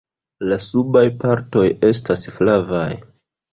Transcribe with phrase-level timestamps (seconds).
[0.51, 2.89] La subaj partoj estas flavaj.